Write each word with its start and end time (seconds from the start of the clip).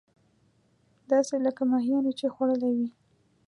داسې 1.11 1.35
لکه 1.45 1.63
ماهيانو 1.71 2.11
چې 2.19 2.25
خوړلې 2.33 2.71
وي. 2.77 2.89